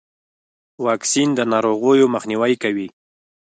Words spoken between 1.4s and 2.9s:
ناروغیو مخنیوی کوي.